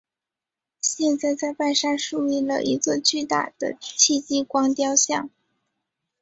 [0.81, 5.29] 现在在半山竖立了一座巨大的戚继光雕像。